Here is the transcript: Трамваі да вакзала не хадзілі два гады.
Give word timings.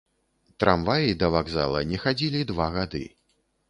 Трамваі 0.63 1.13
да 1.25 1.31
вакзала 1.37 1.85
не 1.93 2.03
хадзілі 2.07 2.45
два 2.53 2.75
гады. 2.81 3.09